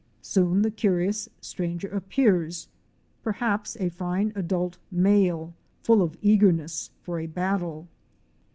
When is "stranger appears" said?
1.41-2.67